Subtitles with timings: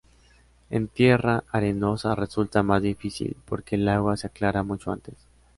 [0.71, 5.13] En tierra arenosa resulta más difícil porque el agua se aclara mucho antes.